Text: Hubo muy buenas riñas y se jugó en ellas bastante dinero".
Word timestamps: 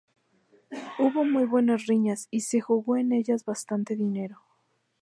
Hubo 0.97 1.23
muy 1.25 1.45
buenas 1.45 1.85
riñas 1.85 2.27
y 2.31 2.41
se 2.41 2.59
jugó 2.59 2.97
en 2.97 3.11
ellas 3.13 3.45
bastante 3.45 3.95
dinero". 3.95 4.41